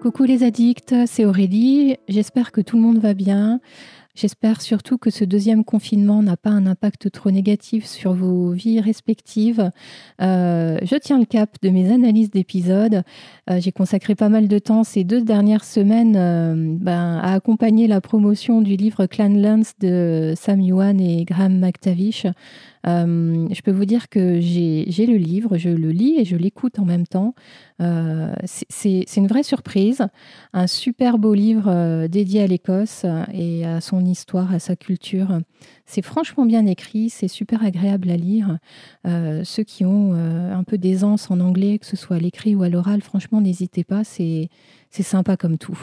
[0.00, 1.96] Coucou les addicts, c'est Aurélie.
[2.08, 3.60] J'espère que tout le monde va bien.
[4.16, 8.80] J'espère surtout que ce deuxième confinement n'a pas un impact trop négatif sur vos vies
[8.80, 9.70] respectives.
[10.20, 13.02] Euh, je tiens le cap de mes analyses d'épisodes.
[13.48, 17.86] Euh, j'ai consacré pas mal de temps ces deux dernières semaines euh, ben, à accompagner
[17.86, 22.26] la promotion du livre Clanlands de Sam Yuan et Graham McTavish.
[22.84, 26.86] Je peux vous dire que j'ai le livre, je le lis et je l'écoute en
[26.86, 27.34] même temps.
[27.78, 30.06] C'est une vraie surprise.
[30.54, 35.40] Un super beau livre dédié à l'Écosse et à son histoire, à sa culture.
[35.86, 38.58] C'est franchement bien écrit, c'est super agréable à lire.
[39.04, 42.68] ceux qui ont un peu d'aisance en anglais, que ce soit à l'écrit ou à
[42.68, 44.48] l'oral, franchement, n'hésitez pas, c'est
[44.90, 45.78] sympa comme tout.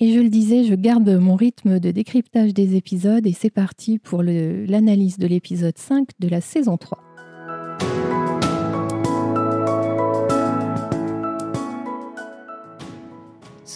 [0.00, 3.98] Et je le disais, je garde mon rythme de décryptage des épisodes et c'est parti
[3.98, 7.03] pour l'analyse de l'épisode 5 de la saison 3.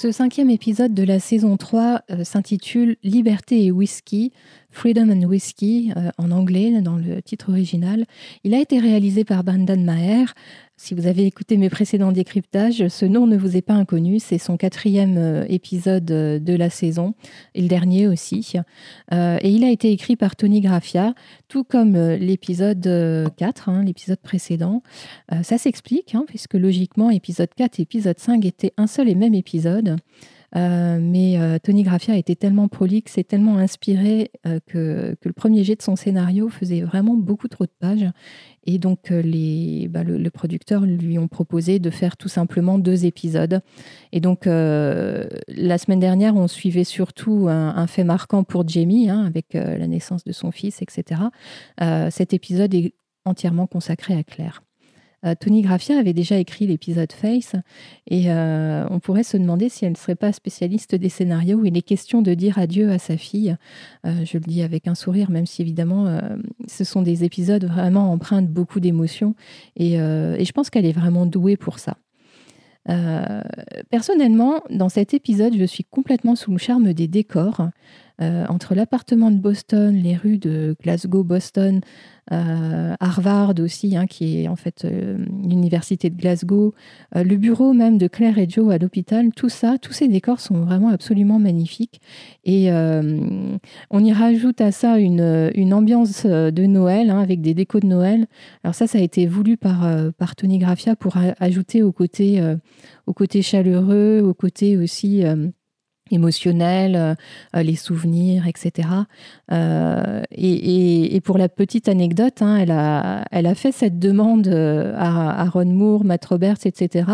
[0.01, 4.33] Ce cinquième épisode de la saison 3 euh, s'intitule Liberté et Whisky,
[4.71, 8.05] Freedom and Whiskey euh, en anglais dans le titre original.
[8.45, 10.35] Il a été réalisé par Bandan Maher.
[10.81, 14.21] Si vous avez écouté mes précédents décryptages, ce nom ne vous est pas inconnu.
[14.21, 17.15] C'est son quatrième euh, épisode euh, de la saison
[17.57, 18.53] et le dernier aussi.
[19.11, 21.15] et il a été écrit par Tony Graffia,
[21.49, 24.85] tout comme l'épisode 4, hein, l'épisode précédent.
[25.43, 29.35] ça s'explique, hein, puisque logiquement, épisode 4 et épisode 5 étaient un seul et même
[29.35, 29.97] épisode.
[30.57, 35.63] Euh, mais euh, Tony Graffia était tellement prolixe et tellement inspiré euh, que, le premier
[35.63, 38.07] jet de son scénario faisait vraiment beaucoup trop de pages.
[38.65, 43.61] Et donc, les, bah, le, producteur lui ont proposé de faire tout simplement deux épisodes.
[44.13, 49.55] Et donc, la semaine dernière, on suivait surtout un, fait marquant pour Jamie, hein, avec
[49.55, 51.23] la naissance de son fils, etc.
[52.11, 52.93] cet épisode est
[53.25, 54.63] entièrement consacré à Claire.
[55.25, 57.57] Euh, Tony Graffia avait déjà écrit l'épisode Face
[58.07, 61.65] et euh, on pourrait se demander si elle ne serait pas spécialiste des scénarios où
[61.65, 63.57] il est question de dire adieu à sa fille.
[64.07, 66.07] Euh, je le dis avec un sourire, même si évidemment
[66.67, 69.35] ce sont des épisodes vraiment empreints beaucoup d'émotions
[69.77, 71.97] et, je pense qu'elle est vraiment douée pour ça.
[73.91, 77.69] personnellement, dans cet épisode, je suis complètement sous le charme des décors.
[78.21, 81.81] Entre l'appartement de Boston, les rues de Glasgow, Boston,
[82.31, 86.75] euh, Harvard aussi, hein, qui est en fait euh, l'université de Glasgow,
[87.17, 90.41] euh, le bureau même de Claire et Joe à l'hôpital, tout ça, tous ces décors
[90.41, 92.01] sont vraiment absolument magnifiques.
[92.45, 97.87] Et on y rajoute à ça une, ambiance de Noël, hein, avec des décos de
[97.87, 98.27] Noël.
[98.65, 99.87] Alors ça, ça a été voulu par,
[100.37, 102.41] Tony Graffia pour ajouter au côté,
[103.09, 105.49] au côté chaleureux, au côté aussi euh,
[106.13, 107.15] euh,
[107.55, 108.89] les souvenirs, etc.
[109.53, 112.57] Euh, et, pour la petite anecdote, hein,
[113.31, 117.11] elle, a, fait cette demande à, Ron Moore, Matt Roberts, etc.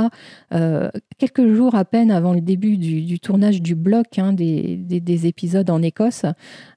[1.18, 5.70] quelques jours à peine avant le début du, tournage du bloc hein, des, des, épisodes
[5.70, 6.24] en Écosse.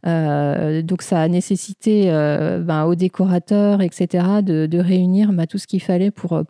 [0.03, 6.11] donc ça a nécessité ben, aux décorateurs, etc., de, réunir ben, tout ce qu'il fallait
[6.11, 6.43] pour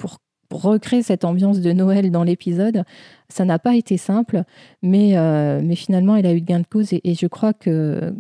[0.52, 2.84] recréer cette ambiance de Noël dans l'épisode.
[3.30, 4.44] Ça n'a pas été simple,
[4.82, 8.14] mais, euh, finalement, elle a eu gain de cause et, je crois que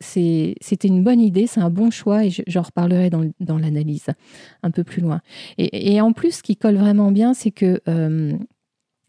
[0.00, 4.06] c'était une bonne idée, c'est un bon choix et j'en reparlerai dans, l'analyse
[4.62, 5.20] un peu plus loin.
[5.58, 8.32] Et, et, en plus, ce qui colle vraiment bien, c'est que euh,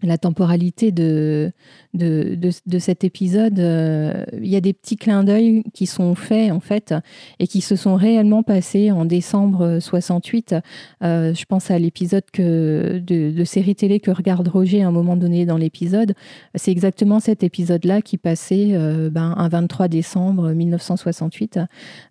[0.03, 1.52] la temporalité de,
[1.96, 2.38] de,
[2.68, 6.59] de, cet épisode, euh, il y a des petits clins d'œil qui sont faits en
[6.59, 6.94] fait
[7.40, 10.56] et qui se sont réellement passés en décembre 68.
[11.03, 15.46] Euh, je pense à l'épisode de, série télé que regarde Roger à un moment donné
[15.47, 16.14] dans l'épisode.
[16.53, 21.59] C'est exactement cet épisode-là qui passait euh, ben, un 23 décembre 1968.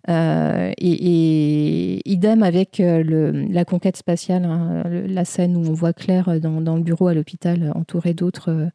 [0.09, 6.75] Et, et, idem avec la conquête spatiale, hein, la scène où on voit Claire dans
[6.75, 8.69] le bureau à l'hôpital entourée d'autres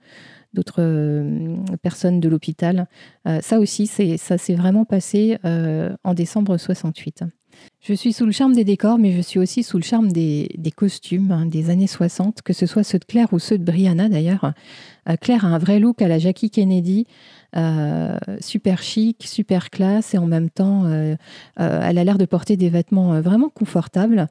[0.53, 2.87] d'autres euh, personnes de l'hôpital.
[3.27, 7.25] Euh, ça aussi, ça s'est vraiment passé euh, en décembre 68.
[7.81, 10.49] Je suis sous le charme des décors, mais je suis aussi sous le charme des,
[10.75, 14.09] costumes hein, des années 60, que ce soit ceux de Claire ou ceux de Brianna
[14.09, 14.55] d'ailleurs.
[15.21, 17.07] Claire a un vrai look à la Jackie Kennedy,
[18.41, 20.87] super chic, super classe, et en même temps,
[21.57, 24.29] elle a l'air de porter des vêtements vraiment confortables.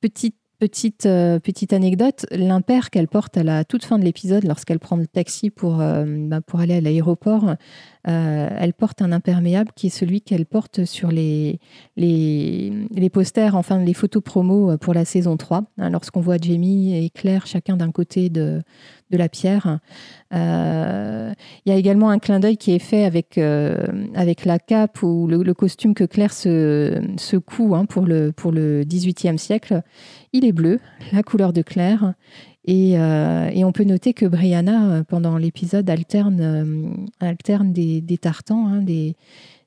[0.00, 4.80] petite Petite, euh, petite anecdote, l'impair qu'elle porte à la toute fin de l'épisode, lorsqu'elle
[4.80, 7.54] prend le taxi pour, euh, bah, aller à l'aéroport,
[8.08, 11.60] euh, elle porte un imperméable qui est celui qu'elle porte sur les,
[13.12, 15.62] posters, enfin les photos promo pour la saison 3.
[15.78, 18.60] Hein, lorsqu'on voit Jamie et Claire chacun d'un côté de,
[19.10, 19.78] de la pierre.
[20.32, 21.34] Il
[21.66, 25.54] y a également un clin d'œil qui est fait avec, avec la cape ou le,
[25.54, 29.82] costume que Claire se, se coud hein, pour, le, pour le XVIIIe siècle.
[30.32, 30.80] Il est bleu,
[31.12, 32.14] la couleur de Claire.
[32.64, 38.82] Et, et, on peut noter que Brianna, pendant l'épisode, alterne, alterne des, des tartans, hein,
[38.82, 39.16] des,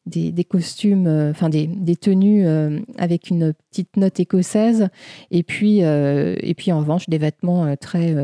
[0.05, 4.89] des, costumes, euh, enfin des, tenues euh, avec une petite note écossaise,
[5.29, 8.15] et puis, euh, et en revanche des vêtements très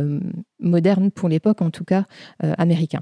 [0.59, 2.05] modernes pour l'époque, en tout cas
[2.39, 3.01] américains.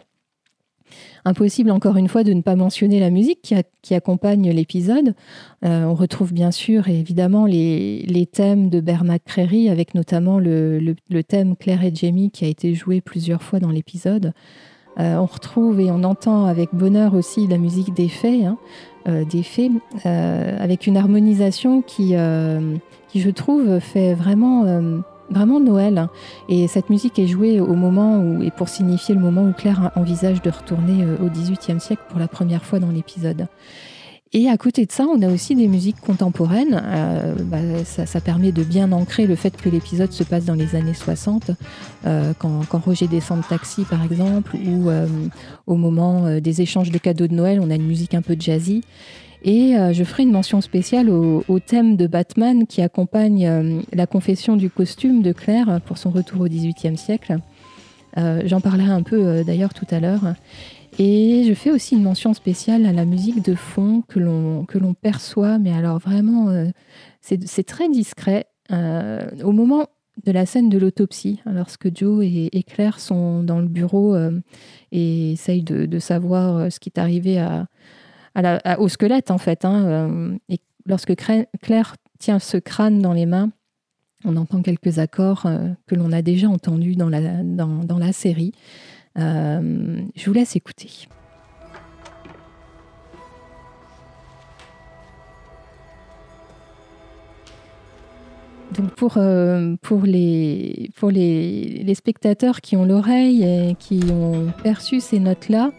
[1.25, 5.13] Impossible encore une fois de ne pas mentionner la musique qui, accompagne l'épisode.
[5.62, 10.95] on retrouve bien sûr évidemment les, thèmes de Bernard McCreary avec notamment le,
[11.28, 14.33] thème Claire et Jamie qui a été joué plusieurs fois dans l'épisode.
[15.00, 18.57] Euh, on retrouve et on entend avec bonheur aussi la musique des fées, hein,
[19.07, 19.71] euh, des fées
[20.06, 22.15] euh, avec une harmonisation qui,
[23.09, 24.63] qui, je trouve, fait vraiment,
[25.30, 25.97] vraiment Noël.
[25.97, 26.09] Hein.
[26.50, 29.92] Et cette musique est jouée au moment où, et pour signifier le moment où Claire
[29.95, 33.47] envisage de retourner au XVIIIe siècle pour la première fois dans l'épisode.
[34.33, 36.81] Et à côté de ça, on a aussi des musiques contemporaines.
[36.83, 40.75] Euh, bah, ça, permet de bien ancrer le fait que l'épisode se passe dans les
[40.75, 41.51] années 60,
[42.06, 45.07] euh, quand, Roger descend de taxi par exemple, ou euh,
[45.68, 48.81] au moment des échanges de cadeaux de Noël, on a une musique un peu jazzy.
[49.48, 54.71] Et je ferai une mention spéciale au, thème de Batman qui accompagne la confession du
[54.71, 57.38] costume de Claire pour son retour au XVIIIe siècle.
[58.18, 60.33] J'en parlerai un peu d'ailleurs tout à l'heure.
[60.97, 64.77] Et je fais aussi une mention spéciale à la musique de fond que l'on, que
[64.77, 66.68] l'on perçoit, mais alors vraiment, euh,
[67.21, 68.45] c'est, très discret.
[68.71, 69.88] Euh, au moment
[70.25, 74.39] de la scène de l'autopsie, lorsque Joe et, Claire sont dans le bureau euh,
[74.94, 77.45] et essayent de, savoir ce qui est arrivé
[78.77, 83.51] au squelette, en fait, hein, et lorsque Claire tient ce crâne dans les mains,
[84.24, 85.45] on entend quelques accords
[85.86, 88.53] que l'on a déjà entendus dans la, dans, dans la série.
[89.18, 90.90] Euh, je vous laisse écouter.
[98.76, 104.52] Donc pour, euh, pour, les, pour les, les, spectateurs qui ont l'oreille et qui ont
[104.64, 105.72] perçu ces notes-là,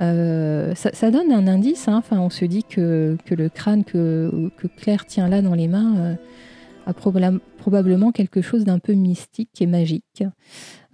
[0.00, 1.88] euh, ça, donne un indice.
[1.88, 1.96] Hein.
[1.96, 5.66] Enfin, on se dit que, que le crâne que, que, Claire tient là dans les
[5.66, 6.16] mains
[6.86, 6.94] a
[7.66, 10.22] probablement quelque chose d'un peu mystique et magique.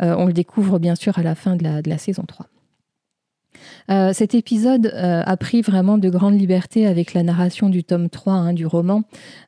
[0.00, 2.46] Euh, on le découvre bien sûr à la fin de la, de la saison 3.
[3.90, 8.08] Euh, cet épisode euh, a pris vraiment de grandes libertés avec la narration du tome
[8.08, 9.02] 3 hein, du roman.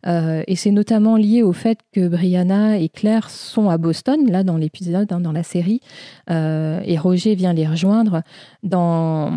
[0.06, 4.42] Euh, et c'est notamment lié au fait que Brianna et Claire sont à Boston, là
[4.42, 5.80] dans l'épisode, hein, dans la série,
[6.28, 8.22] et Roger vient les rejoindre.
[8.62, 9.30] Dans,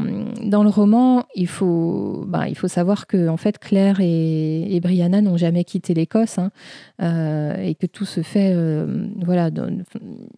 [0.44, 5.21] dans le roman, il faut, bah, il faut savoir que en fait, Claire et, Brianna
[5.21, 6.51] n'ont jamais quitté l'Écosse hein,
[7.62, 8.56] et que tout se fait,
[9.23, 9.50] voilà,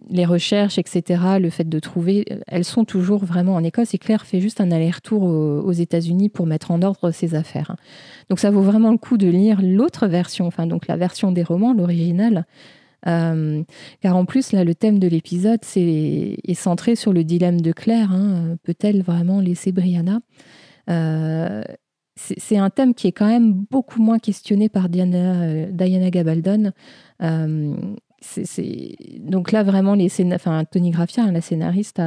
[0.10, 4.26] les recherches, etc., le fait de trouver, elles sont toujours vraiment en Écosse et Claire
[4.30, 7.76] fait juste un aller-retour aux, États-Unis pour mettre en ordre ses affaires.
[8.30, 11.44] Donc ça vaut vraiment le coup de lire l'autre version, enfin donc la version des
[11.44, 12.46] romans, l'original.
[13.08, 13.64] Euh,
[14.02, 18.12] car en plus, là, le thème de l'épisode est, centré sur le dilemme de Claire.
[18.12, 18.58] Hein.
[18.64, 20.20] Peut-elle vraiment laisser Brianna?
[20.90, 21.64] Euh,
[22.16, 26.72] C'est un thème qui est quand même beaucoup moins questionné par Diana, euh, Diana Gabaldon
[28.22, 30.10] c'est donc là vraiment les
[30.72, 32.02] Tony Graffia, hein, la scénariste,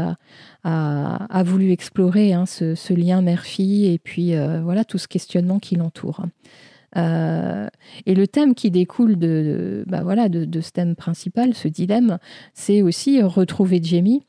[0.64, 5.76] a, voulu explorer hein, ce, lien mère-fille et puis euh, voilà tout ce questionnement qui
[5.76, 6.24] l'entoure.
[6.96, 7.68] Euh,
[8.04, 12.18] et le thème qui découle de, bah voilà, de, ce thème principal, ce dilemme,
[12.54, 14.24] c'est aussi retrouver Jamie.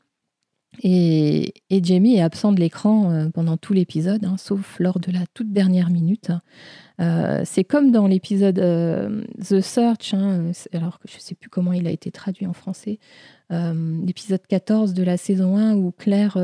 [0.82, 5.26] Et, Jamie est absent de l'écran euh, pendant tout l'épisode, hein, sauf lors de la
[5.34, 6.30] toute dernière minute.
[7.00, 11.50] Euh, c'est comme dans l'épisode euh, The Search, hein, alors que je ne sais plus
[11.50, 12.98] comment il a été traduit en français,
[13.50, 16.36] l'épisode 14 de la saison 1 où Claire,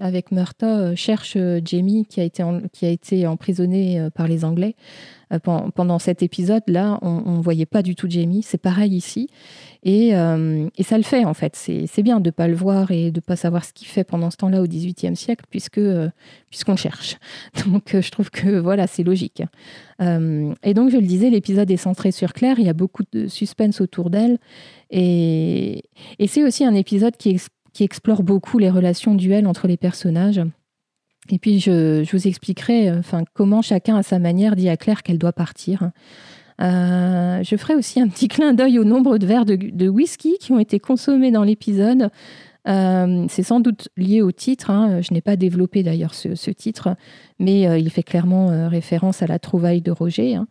[0.00, 4.76] avec Murtaugh, cherche Jamie qui a été, qui a été emprisonné par les Anglais.
[5.42, 8.42] pendant cet épisode-là, on ne voyait pas du tout Jamie.
[8.42, 9.28] C'est pareil ici.
[9.86, 11.54] Euh, et, ça le fait, en fait.
[11.56, 14.04] C'est bien de ne pas le voir et de ne pas savoir ce qu'il fait
[14.04, 16.08] pendant ce temps-là au XVIIIe siècle, puisque euh,
[16.50, 17.18] puisqu'on cherche.
[17.66, 19.42] Donc, euh, je trouve que voilà, c'est logique.
[20.00, 22.58] et donc, je le disais, l'épisode est centré sur Claire.
[22.58, 24.38] Il y a beaucoup de suspense autour d'elle.
[24.94, 25.82] Et,
[26.26, 27.40] c'est aussi un épisode qui,
[27.80, 30.40] explore beaucoup les relations duelles entre les personnages.
[31.30, 35.02] Et puis, je, je vous expliquerai enfin, comment chacun, à sa manière, dit à Claire
[35.02, 35.90] qu'elle doit partir.
[36.60, 40.52] Euh, je ferai aussi un petit clin d'œil au nombre de verres de, whisky qui
[40.52, 42.10] ont été consommés dans l'épisode.
[42.66, 44.70] Euh, c'est sans doute lié au titre.
[44.70, 45.02] Hein.
[45.02, 46.96] Je n'ai pas développé d'ailleurs ce, titre,
[47.38, 50.36] mais euh, il fait clairement référence à la trouvaille de Roger.
[50.36, 50.46] Hein.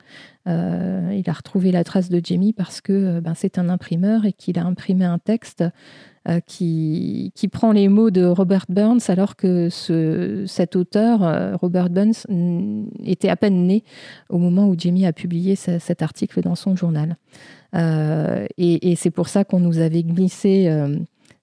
[0.46, 4.60] Il a retrouvé la trace de Jamie parce que ben, c'est un imprimeur et qu'il
[4.60, 5.64] a imprimé un texte
[6.48, 12.26] qui, qui, prend les mots de Robert Burns alors que ce, cet auteur, Robert Burns,
[13.04, 13.84] était à peine né
[14.30, 17.16] au moment où Jamie a publié cet article dans son journal.
[17.74, 20.70] et c'est pour ça qu'on nous avait glissé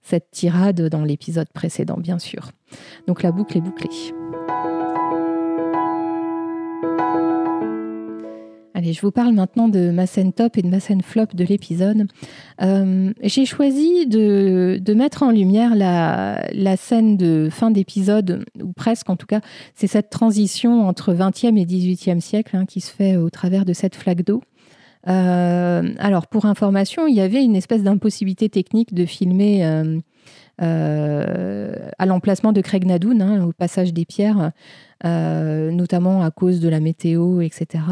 [0.03, 2.51] cette tirade dans l'épisode précédent, bien sûr.
[3.07, 4.20] Donc la boucle est bouclée.
[8.81, 11.45] Allez, je vous parle maintenant de ma scène top et de ma scène flop de
[11.45, 12.07] l'épisode.
[12.63, 19.17] Euh, j'ai choisi de, mettre en lumière la, scène de fin d'épisode, ou presque en
[19.17, 19.43] tout cas,
[19.75, 23.75] c'est cette transition entre 20e et 18e siècle hein, qui se fait au travers de
[23.75, 24.43] cette flaque d'eau.
[25.09, 29.99] Euh, alors, pour information, il y avait une espèce d'impossibilité technique de filmer euh,
[30.61, 34.53] à l'emplacement de Craig Nadoun, hein, au passage des pierres,
[35.05, 37.85] notamment à cause de la météo, etc.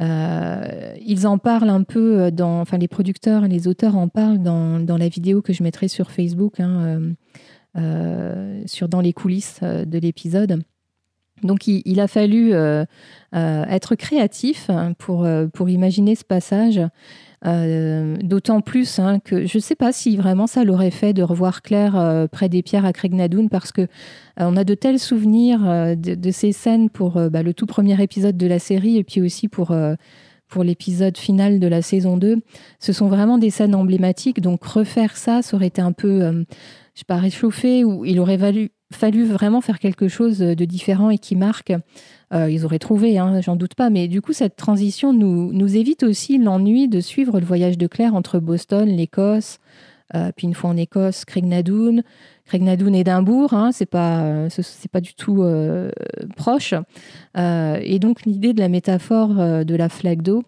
[0.00, 4.80] ils en parlent un peu dans, enfin les producteurs et les auteurs en parlent dans,
[4.80, 7.14] dans la vidéo que je mettrai sur Facebook, hein,
[8.66, 10.62] sur dans les coulisses de l'épisode.
[11.42, 12.84] Donc il, a fallu euh,
[13.34, 16.80] euh, être créatif hein, pour, euh, pour imaginer ce passage.
[17.44, 21.62] D'autant plus hein, que je ne sais pas si vraiment ça l'aurait fait de revoir
[21.62, 23.86] Claire près des pierres à Craignadoun parce que
[24.36, 25.60] on a de tels souvenirs
[25.96, 29.48] de, ces scènes pour bah, le tout premier épisode de la série et puis aussi
[29.48, 29.76] pour
[30.48, 32.40] pour l'épisode final de la saison 2.
[32.78, 37.00] Ce sont vraiment des scènes emblématiques, donc refaire ça, ça aurait été un peu, je
[37.00, 41.18] sais pas, réchauffé, ou il aurait valu, fallu vraiment faire quelque chose de différent et
[41.18, 41.72] qui marque.
[42.34, 43.90] Euh, ils auraient trouvé, hein, j'en doute pas.
[43.90, 48.14] Mais du coup, cette transition nous, évite aussi l'ennui de suivre le voyage de Claire
[48.14, 49.58] entre Boston, l'Écosse,
[50.14, 52.02] euh, puis une fois en Écosse, Craignadoon.
[52.44, 55.90] Craignadoon, Édimbourg, hein, c'est pas, c'est pas du tout euh,
[56.36, 56.74] proche.
[57.36, 60.44] et donc, l'idée de la métaphore de la flaque d'eau,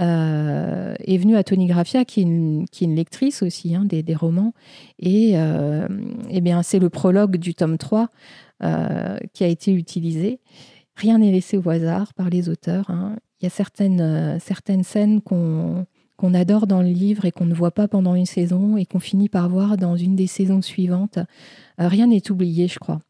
[0.00, 4.54] euh, est venue à Tony Graffia, qui est une, lectrice aussi hein, des, romans.
[4.98, 5.86] Et, euh,
[6.30, 8.08] eh bien, c'est le prologue du tome 3
[8.62, 10.40] euh, qui a été utilisé.
[11.00, 12.90] Rien n'est laissé au hasard par les auteurs.
[12.90, 13.16] Hein.
[13.40, 15.86] Il y a certaines, certaines scènes qu'on
[16.34, 19.30] adore dans le livre et qu'on ne voit pas pendant une saison et qu'on finit
[19.30, 21.18] par voir dans une des saisons suivantes.
[21.78, 23.00] rien n'est oublié, je crois.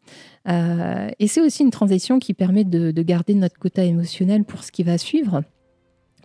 [0.46, 4.84] et c'est aussi une transition qui permet de, garder notre quota émotionnel pour ce qui
[4.84, 5.42] va suivre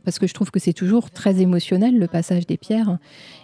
[0.05, 2.97] parce que je trouve que c'est toujours très émotionnel le passage des pierres.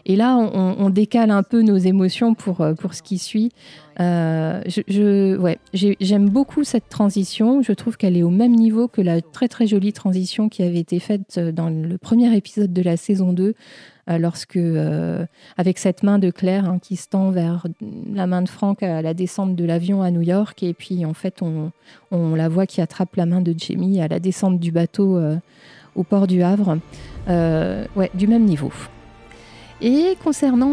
[0.05, 3.51] Et là, on, décale un peu nos émotions pour, euh, pour ce qui suit.
[3.99, 7.61] Euh, je, ouais, j'aime beaucoup cette transition.
[7.61, 10.79] Je trouve qu'elle est au même niveau que la très très jolie transition qui avait
[10.79, 13.53] été faite dans le premier épisode de la saison 2,
[14.09, 14.59] euh, lorsque,
[15.57, 17.67] avec cette main de Claire hein, qui se tend vers
[18.13, 21.13] la main de Franck à la descente de l'avion à New York, et puis en
[21.13, 21.71] fait, on,
[22.11, 25.19] on, la voit qui attrape la main de Jamie à la descente du bateau
[25.95, 26.77] au port du Havre.
[27.29, 28.71] Euh, ouais, du même niveau.
[29.83, 30.69] Et concernant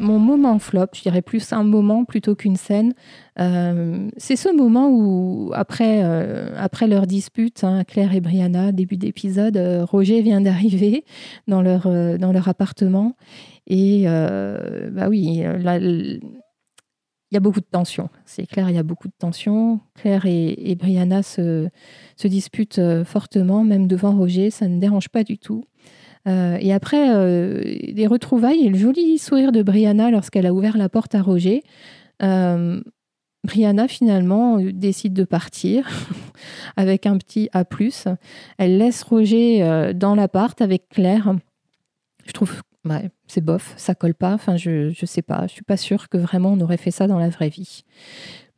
[0.00, 2.92] mon moment flop, je dirais plus un moment plutôt qu'une scène,
[3.38, 8.96] euh, c'est ce moment où, après, euh, après leur dispute, hein, Claire et Brianna, début
[8.96, 9.56] d'épisode,
[9.88, 11.04] Roger vient d'arriver
[11.46, 11.82] dans leur,
[12.18, 13.14] dans leur appartement.
[13.68, 15.78] Et bah oui, là,
[17.30, 18.08] il y a beaucoup de tensions.
[18.24, 19.80] C'est clair, il y a beaucoup de tensions.
[19.94, 21.68] Claire et, Brianna se,
[22.24, 24.50] disputent euh, fortement, même devant Roger.
[24.50, 25.64] Ça ne dérange pas du tout.
[26.28, 30.76] Euh, et après, euh, les retrouvailles et le joli sourire de Brianna lorsqu'elle a ouvert
[30.76, 31.62] la porte à Roger.
[32.20, 35.88] Brianna, finalement, décide de partir
[36.76, 37.64] avec un petit A.
[38.58, 41.36] Elle laisse Roger dans l'appart avec Claire.
[42.24, 42.62] Je trouve
[43.26, 44.32] c'est bof, ça colle pas.
[44.32, 45.46] Enfin, je, je sais pas.
[45.46, 47.84] Je suis pas sûre que vraiment on aurait fait ça dans la vraie vie.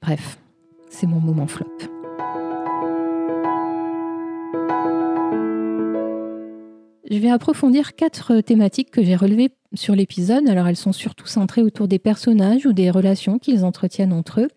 [0.02, 0.38] Bref,
[0.90, 1.66] c'est mon moment flop.
[7.11, 10.47] Je vais approfondir quatre thématiques que j'ai relevées sur l'épisode.
[10.47, 14.49] Alors, elles sont surtout centrées autour des personnages ou des relations qu'ils entretiennent entre eux.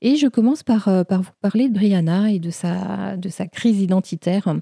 [0.00, 3.46] Et je commence par, euh, par vous parler de Brianna et de sa, de sa
[3.46, 4.54] crise identitaire.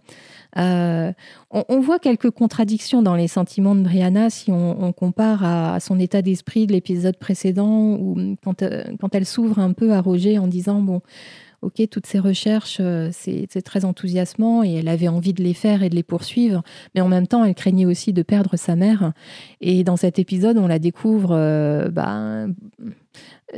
[0.56, 1.12] Euh,
[1.50, 6.22] on, voit quelques contradictions dans les sentiments de Brianna si on, compare à, son état
[6.22, 10.46] d'esprit de l'épisode précédent, où quand, euh, quand elle s'ouvre un peu à Roger en
[10.46, 11.02] disant, bon,
[11.60, 15.90] ok, toutes ces recherches, c'est très enthousiasmant et elle avait envie de les faire et
[15.90, 16.62] de les poursuivre,
[16.94, 19.12] mais en même temps, elle craignait aussi de perdre sa mère.
[19.60, 22.46] Et dans cet épisode, on la découvre bah,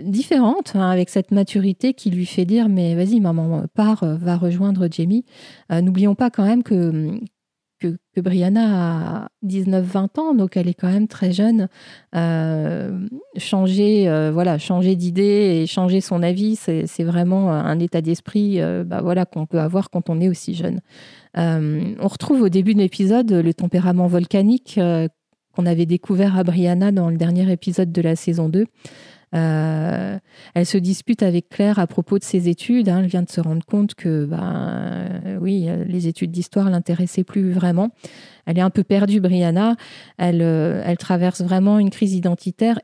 [0.03, 4.89] différente, hein, avec cette maturité qui lui fait dire mais vas-y maman, pars, va rejoindre
[4.91, 5.25] Jamie.
[5.73, 7.19] Euh, n'oublions pas quand même que,
[7.81, 11.69] que, Brianna a 19-20 ans, donc elle est quand même très jeune.
[13.37, 19.25] changer voilà, changer d'idée et changer son avis, c'est vraiment un état d'esprit bah, voilà,
[19.25, 20.81] qu'on peut avoir quand on est aussi jeune.
[21.37, 24.81] on retrouve au début de l'épisode le tempérament volcanique
[25.55, 28.67] qu'on avait découvert à Brianna dans le dernier épisode de la saison 2.
[29.35, 30.19] Euh,
[30.55, 32.89] elle se dispute avec Claire à propos de ses études.
[32.89, 33.01] Hein.
[33.01, 37.91] Elle vient de se rendre compte que, ben, oui, les études d'histoire l'intéressaient plus vraiment.
[38.47, 39.77] Elle est un peu perdue, Brianna.
[40.17, 42.81] Elle, euh, elle traverse vraiment une crise identitaire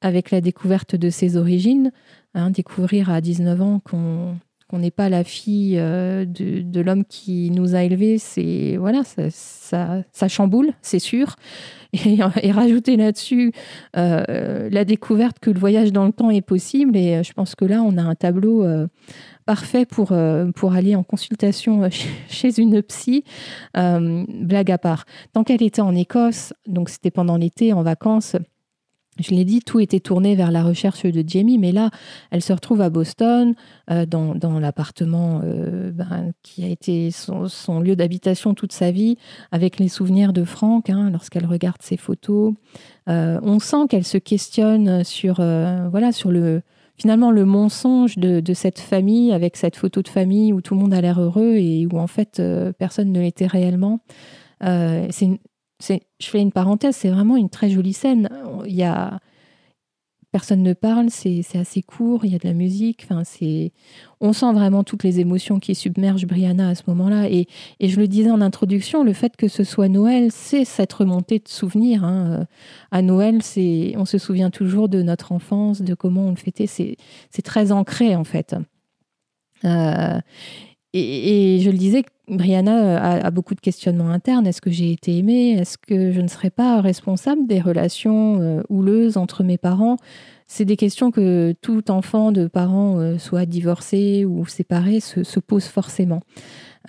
[0.00, 1.90] avec la découverte de ses origines.
[2.34, 2.50] Hein.
[2.50, 4.36] découvrir à 19 ans qu'on
[4.68, 10.28] qu'on n'est pas la fille euh, de, l'homme qui nous a élevés, c'est voilà, ça,
[10.28, 11.36] chamboule, c'est sûr.
[11.94, 13.50] Et, et, rajouter là-dessus
[13.96, 16.98] euh, la découverte que le voyage dans le temps est possible.
[16.98, 18.62] Et euh, je pense que là, on a un tableau
[19.46, 20.12] parfait pour,
[20.54, 21.88] pour aller en consultation
[22.28, 23.24] chez une psy.
[23.74, 25.06] blague à part.
[25.32, 28.36] Tant qu'elle était en Écosse, donc c'était pendant l'été, en vacances,
[29.18, 31.90] je l'ai dit, tout était tourné vers la recherche de Jamie, mais là,
[32.30, 33.54] elle se retrouve à Boston,
[33.90, 39.16] euh, dans, l'appartement euh, ben, qui a été son, lieu d'habitation toute sa vie,
[39.50, 42.54] avec les souvenirs de Franck, hein, lorsqu'elle regarde ses photos.
[43.08, 46.62] Euh, on sent qu'elle se questionne sur, voilà, sur le,
[46.96, 50.94] finalement le mensonge de, cette famille, avec cette photo de famille où tout le monde
[50.94, 52.42] a l'air heureux et où en fait
[52.78, 54.00] personne ne l'était réellement.
[54.60, 55.40] c'est
[55.80, 58.28] je fais une parenthèse, c'est vraiment une très jolie scène.
[58.66, 59.20] Il y a
[60.30, 63.04] personne ne parle, c'est assez court, il y a de la musique.
[63.04, 63.72] Enfin, c'est,
[64.20, 67.28] on sent vraiment toutes les émotions qui submergent Brianna à ce moment-là.
[67.30, 67.46] Et,
[67.80, 71.38] et, je le disais en introduction, le fait que ce soit Noël, c'est cette remontée
[71.38, 72.04] de souvenirs.
[72.04, 72.46] Hein.
[72.90, 76.66] À Noël, c'est, on se souvient toujours de notre enfance, de comment on le fêtait.
[76.66, 76.96] C'est,
[77.42, 78.54] très ancré en fait.
[79.64, 80.20] Euh,
[80.92, 84.46] et, je le disais, Brianna euh, a, beaucoup de questionnements internes.
[84.46, 85.52] Est-ce que j'ai été aimée?
[85.52, 89.96] Est-ce que je ne serais pas responsable des relations euh, houleuses entre mes parents?
[90.46, 95.64] C'est des questions que tout enfant de parents, euh, soit divorcés ou séparés, se, pose
[95.64, 96.20] forcément.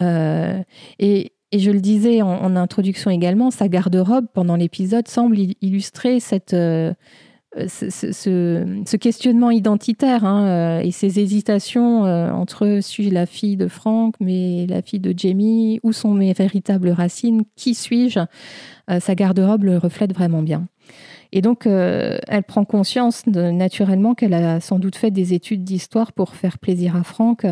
[0.01, 6.55] et, je le disais en introduction également, sa garde-robe pendant l'épisode semble illustrer cette
[7.57, 13.67] euh, ce, questionnement identitaire hein, euh, et ces hésitations euh, entre suis-je la fille de
[13.67, 18.19] Franck, mais la fille de Jamie, où sont mes véritables racines, qui suis-je
[18.99, 20.67] Sa garde-robe le reflète vraiment bien.
[21.31, 26.35] Et donc, elle prend conscience naturellement qu'elle a sans doute fait des études d'histoire pour
[26.35, 27.45] faire plaisir à Franck.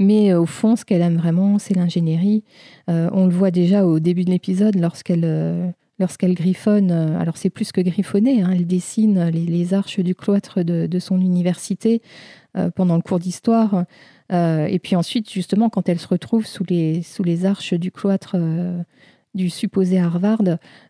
[0.00, 2.42] Mais au fond, ce qu'elle aime vraiment, c'est l'ingénierie.
[2.88, 7.72] on le voit déjà au début de l'épisode lorsqu'elle lorsqu'elle griffonne, euh, alors c'est plus
[7.72, 12.02] que griffonner, hein, elle dessine les, arches du cloître de, son université
[12.56, 13.84] euh, pendant le cours d'histoire.
[14.32, 18.36] Euh, et puis ensuite, justement, quand elle se retrouve sous les, arches du cloître
[19.34, 20.42] du supposé Harvard,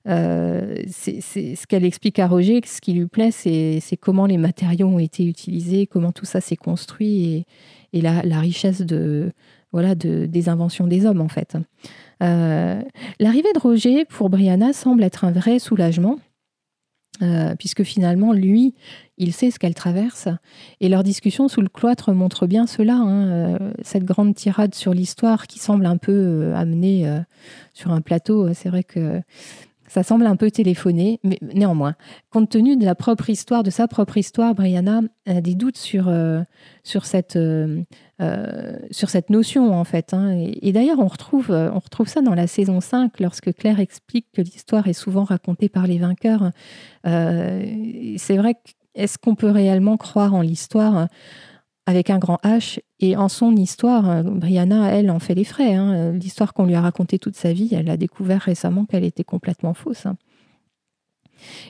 [0.07, 4.99] c'est ce qu'elle explique à Roger, ce qui lui plaît, c'est comment les matériaux ont
[4.99, 7.47] été utilisés, comment tout ça s'est construit
[7.93, 9.33] et, la, richesse de,
[9.75, 11.57] voilà, de, des inventions des hommes, en fait.
[12.23, 12.81] Euh,
[13.19, 16.17] l'arrivée de Roger, pour Brianna, semble être un vrai soulagement.
[17.23, 18.75] Euh, puisque finalement, lui,
[19.19, 20.29] il sait ce qu'elle traverse.
[20.81, 24.95] Et leur discussion sous le cloître montre bien cela, hein, euh, cette grande tirade sur
[24.95, 27.09] l'histoire qui semble un peu amenée
[27.73, 28.53] sur un plateau.
[28.55, 29.21] C'est vrai que
[29.89, 31.95] ça semble un peu téléphoné, mais néanmoins,
[32.31, 36.13] compte tenu de la propre histoire, de sa propre histoire, Brianna a des doutes sur,
[36.83, 37.39] sur, cette,
[38.20, 40.14] euh, sur cette notion, en fait.
[40.14, 40.37] Hein.
[40.62, 44.42] Et, d'ailleurs, on retrouve, on retrouve ça dans la saison 5, lorsque Claire explique que
[44.42, 46.50] l'histoire est souvent racontée par les vainqueurs.
[47.05, 48.57] C'est vrai,
[48.94, 51.09] est-ce qu'on peut réellement croire en l'histoire
[51.87, 52.81] avec un grand H.
[53.00, 55.74] Et en son histoire, euh, Brianna, elle, en fait les frais.
[55.74, 56.12] Hein.
[56.12, 59.74] L'histoire qu'on lui a racontée toute sa vie, elle a découvert récemment qu'elle était complètement
[59.74, 60.07] fausse.
[60.07, 60.16] Hein.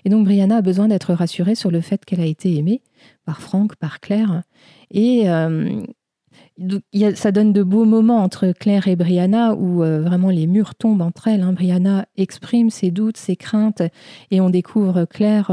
[0.05, 2.83] Et donc Brianna a besoin d'être rassurée sur le fait qu'elle a été aimée
[3.25, 4.43] par Franck, par Claire.
[4.91, 5.83] Et euh,
[7.15, 11.03] ça donne de beaux moments entre Claire et Brianna où euh, vraiment les murs tombent
[11.03, 11.43] entre elles.
[11.43, 11.53] Hein.
[11.53, 13.83] Brianna exprime ses doutes, ses craintes,
[14.31, 15.51] et on découvre Claire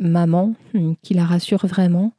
[0.00, 2.12] maman hmm, qui la rassure vraiment.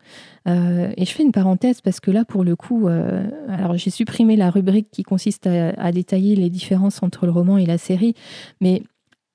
[0.47, 3.89] Euh, et je fais une parenthèse parce que là, pour le coup, euh, alors j'ai
[3.89, 8.15] supprimé la rubrique qui consiste à, détailler les différences entre le roman et la série,
[8.59, 8.83] mais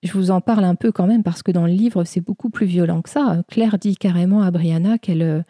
[0.02, 2.50] je vous en parle un peu quand même parce que dans le livre, c'est beaucoup
[2.50, 3.42] plus violent que ça.
[3.48, 5.42] Claire dit carrément à Brianna qu'elle euh,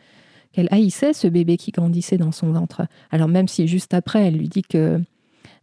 [0.56, 2.82] qu'elle haïssait ce bébé qui grandissait dans son ventre.
[3.10, 4.98] Alors même si juste après, elle lui dit que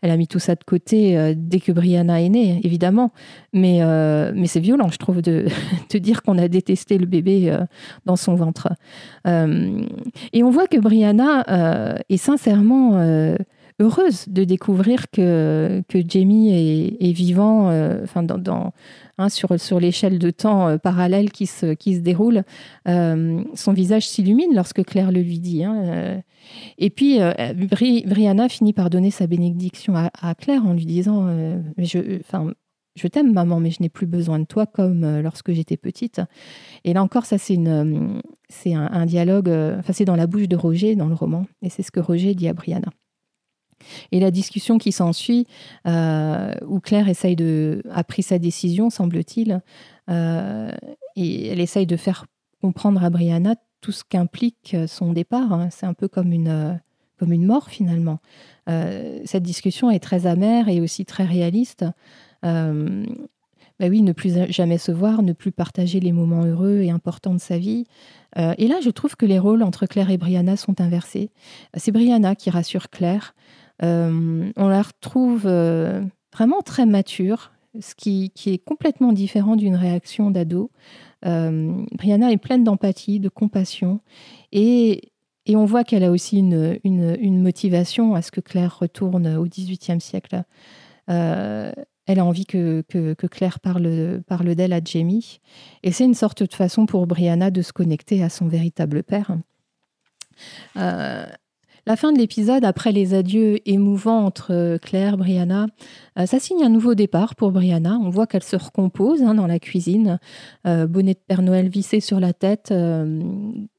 [0.03, 3.12] elle a mis tout ça de côté euh, dès que Brianna est née, évidemment.
[3.53, 5.45] Mais, euh, mais c'est violent, je trouve, de,
[5.89, 7.63] de dire qu'on a détesté le bébé euh,
[8.06, 8.67] dans son ventre.
[9.25, 12.99] et on voit que Brianna est sincèrement
[13.79, 17.71] heureuse de découvrir que, que Jamie est, vivant
[18.15, 18.73] dans,
[19.17, 22.43] hein, sur, sur l'échelle de temps parallèle qui se, qui se déroule.
[22.86, 25.63] son visage s'illumine lorsque Claire le lui dit.
[25.63, 26.21] Hein,
[26.78, 27.19] et puis,
[28.06, 31.28] Brianna finit par donner sa bénédiction à, Claire en lui disant
[31.78, 32.21] je,
[32.95, 36.21] je t'aime maman, mais je n'ai plus besoin de toi comme euh, lorsque j'étais petite.
[36.84, 40.47] Et là encore, ça c'est une, c'est un, dialogue, euh, enfin c'est dans la bouche
[40.47, 42.89] de Roger dans le roman, et c'est ce que Roger dit à Brianna.
[44.11, 45.47] Et la discussion qui s'ensuit,
[45.87, 49.61] euh, où Claire essaye de, a pris sa décision, semble-t-il,
[50.09, 52.25] et elle essaye de faire
[52.61, 55.53] comprendre à Brianna tout ce qu'implique son départ.
[55.53, 55.69] Hein.
[55.71, 56.79] C'est un peu comme une,
[57.17, 58.19] comme une mort finalement.
[58.67, 61.85] cette discussion est très amère et aussi très réaliste.
[62.43, 63.05] Euh,
[63.79, 67.33] bah oui, ne plus jamais se voir, ne plus partager les moments heureux et importants
[67.33, 67.85] de sa vie.
[68.37, 71.31] Euh, et là, je trouve que les rôles entre Claire et Brianna sont inversés.
[71.75, 73.33] C'est Brianna qui rassure Claire.
[73.81, 75.43] Euh, on la retrouve
[76.33, 80.71] vraiment très mature, ce qui, est complètement différent d'une réaction d'ado.
[81.23, 84.01] Brianna est pleine d'empathie, de compassion,
[84.51, 85.09] et,
[85.49, 90.43] on voit qu'elle a aussi une, motivation à ce que Claire retourne au XVIIIe siècle.
[92.05, 92.83] Elle a envie que,
[93.27, 95.39] Claire parle, parle d'elle à Jamie.
[95.83, 99.38] Et c'est une sorte de façon pour Brianna de se connecter à son véritable père.
[100.77, 101.25] Euh,
[101.85, 105.67] la fin de l'épisode, après les adieux émouvants entre Claire, et Brianna,
[106.17, 107.97] euh, ça signe un nouveau départ pour Brianna.
[108.01, 110.19] On voit qu'elle se recompose hein, dans la cuisine,
[110.65, 112.73] euh, bonnet de Père Noël vissé sur la tête,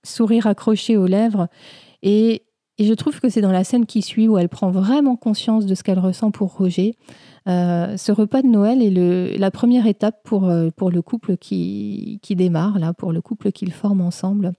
[0.03, 1.49] sourire accroché aux lèvres.
[2.03, 2.43] Et,
[2.81, 5.77] je trouve que c'est dans la scène qui suit où elle prend vraiment conscience de
[5.77, 6.97] ce qu'elle ressent pour Roger.
[7.47, 12.79] Euh, ce repas de Noël est la première étape pour, euh, le couple qui, démarre,
[12.79, 14.53] là, pour le couple qu'ils forment ensemble.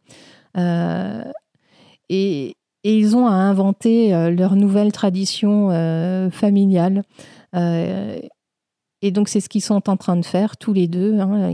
[0.57, 1.23] Euh,
[2.09, 2.55] et,
[2.85, 5.69] et, ils ont à inventer leur nouvelle tradition
[6.31, 7.03] familiale.
[7.53, 11.19] et donc, c'est ce qu'ils sont en train de faire tous les deux.
[11.19, 11.51] Hein.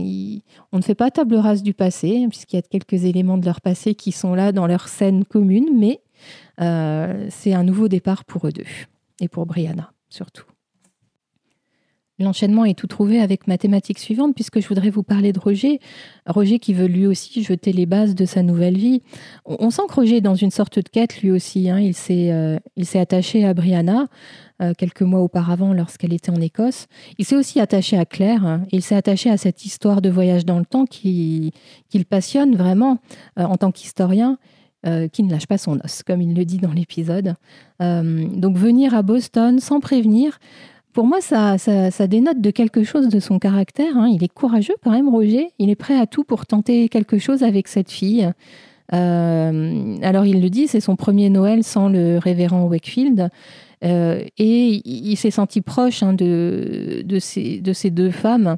[0.72, 3.60] on ne fait pas table rase du passé, puisqu'il y a quelques éléments de leur
[3.60, 6.00] passé qui sont là dans leur scène commune, mais
[6.58, 8.64] c'est un nouveau départ pour eux deux,
[9.20, 10.51] et pour Brianna surtout.
[12.18, 15.80] L'enchaînement est tout trouvé avec ma thématique suivante, puisque je voudrais vous parler de Roger.
[16.26, 19.02] Roger qui veut lui aussi jeter les bases de sa nouvelle vie.
[19.46, 21.70] On sent que Roger est dans une sorte de quête lui aussi.
[21.70, 21.80] Hein.
[21.80, 22.58] Il s'est euh,
[22.94, 24.08] attaché à Brianna
[24.60, 26.86] euh, quelques mois auparavant lorsqu'elle était en Écosse.
[27.18, 28.44] Il s'est aussi attaché à Claire.
[28.44, 28.64] Hein.
[28.72, 31.52] Il s'est attaché à cette histoire de voyage dans le temps qui,
[31.94, 32.98] le passionne vraiment
[33.38, 34.38] euh, en tant qu'historien.
[35.12, 37.36] qui ne lâche pas son os, comme il le dit dans l'épisode.
[37.78, 40.40] donc venir à Boston sans prévenir,
[40.92, 41.56] pour moi, ça,
[42.06, 43.96] dénote de quelque chose de son caractère.
[43.96, 44.08] Hein.
[44.08, 45.48] Il est courageux quand même, Roger.
[45.58, 48.30] Il est prêt à tout pour tenter quelque chose avec cette fille.
[48.92, 53.30] Euh, alors il le dit, c'est son premier Noël sans le révérend Wakefield.
[53.84, 58.56] Euh, et il, s'est senti proche hein, de, ces, de, ces, deux femmes.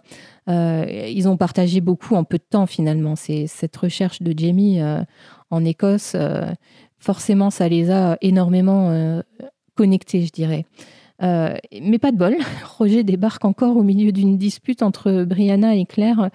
[0.48, 3.14] Euh, ils ont partagé beaucoup en peu de temps finalement.
[3.16, 4.80] Cette recherche de Jamie
[5.50, 6.16] en Écosse,
[6.98, 9.22] forcément, ça les a énormément
[9.76, 10.66] connectés, je dirais.
[11.22, 12.36] Euh, mais pas de bol,
[12.78, 16.30] Roger débarque encore au milieu d'une dispute entre Brianna et Claire.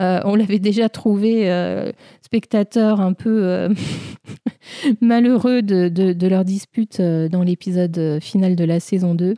[0.00, 1.90] Euh, on l'avait déjà trouvé euh,
[2.22, 3.68] spectateur un peu
[5.00, 9.34] malheureux de, leur dispute dans l'épisode final de la saison 2.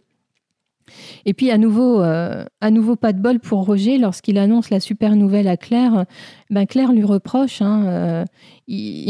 [1.24, 5.16] Et puis à nouveau, à nouveau pas de bol pour Roger lorsqu'il annonce la super
[5.16, 6.04] nouvelle à Claire.
[6.50, 8.24] Ben Claire lui reproche, hein,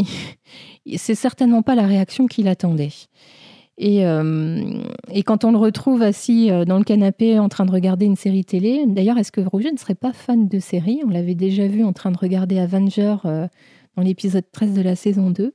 [0.95, 2.91] c'est certainement pas la réaction qu'il attendait.
[3.77, 7.71] Et, euh, et, quand on le retrouve assis euh, dans le canapé en train de
[7.71, 11.09] regarder une série télé, d'ailleurs, est-ce que Roger ne serait pas fan de série On
[11.09, 13.47] l'avait déjà vu en train de regarder Avenger euh,
[13.97, 15.53] dans l'épisode 13 de la saison 2.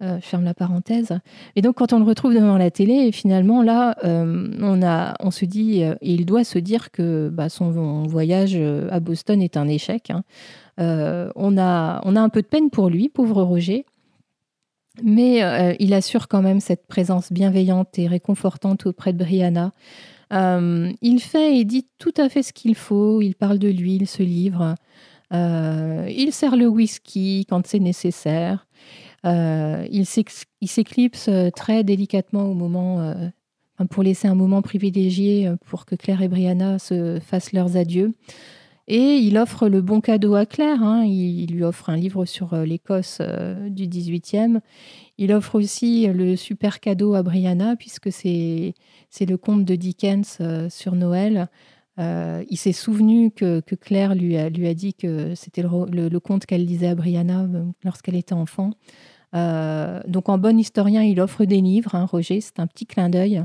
[0.00, 1.18] je ferme la parenthèse.
[1.56, 5.44] Et donc, quand on le retrouve devant la télé, finalement, là, on, a, on se
[5.44, 8.58] dit, et il doit se dire que bah, son voyage
[8.90, 10.10] à Boston est un échec.
[10.10, 10.24] Hein.
[10.78, 13.84] on, a, on a un peu de peine pour lui, pauvre Roger.
[15.02, 19.72] Mais euh, il assure quand même cette présence bienveillante et réconfortante auprès de Brianna.
[20.32, 23.20] Euh, il fait et dit tout à fait ce qu'il faut.
[23.20, 24.74] Il parle de lui, il se livre.
[25.32, 28.66] Euh, il sert le whisky quand c'est nécessaire.
[29.24, 33.14] il s'éclipse très délicatement au moment,
[33.90, 38.14] pour laisser un moment privilégié pour que Claire et Brianna se fassent leurs adieux.
[38.86, 40.82] Et il offre le bon cadeau à Claire.
[40.82, 41.04] Hein.
[41.04, 44.60] Il, lui offre un livre sur euh, l'Écosse euh, du 18e.
[45.16, 48.74] Il offre aussi le super cadeau à Brianna, puisque c'est
[49.20, 51.48] le conte de Dickens euh, sur Noël.
[51.98, 56.66] il s'est souvenu que, Claire lui a, lui a dit que c'était le, conte qu'elle
[56.66, 57.46] lisait à Brianna
[57.84, 58.72] lorsqu'elle était enfant.
[59.32, 63.44] donc en bon historien, il offre des livres, hein, Roger, c'est un petit clin d'œil.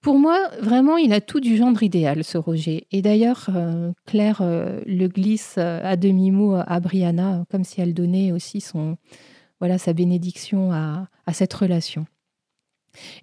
[0.00, 2.86] Pour moi, vraiment, il a tout du genre idéal, ce Roger.
[2.90, 3.50] Et d'ailleurs,
[4.06, 8.96] Claire le glisse à demi-mot à Brianna, comme si elle donnait aussi son,
[9.58, 12.06] voilà, sa bénédiction à cette relation.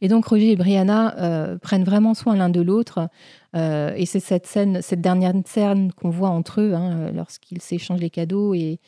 [0.01, 3.09] Et donc Roger et Brianna euh, prennent vraiment soin l'un de l'autre.
[3.55, 7.99] Euh, et c'est cette scène, cette dernière scène qu'on voit entre eux, hein, lorsqu'ils s'échangent
[7.99, 8.79] les cadeaux et,